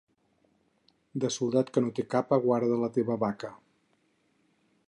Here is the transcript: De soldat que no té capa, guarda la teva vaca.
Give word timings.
De 1.25 1.31
soldat 1.35 1.69
que 1.75 1.85
no 1.85 1.93
té 1.99 2.07
capa, 2.15 2.41
guarda 2.49 2.83
la 2.87 2.93
teva 2.97 3.23
vaca. 3.27 3.55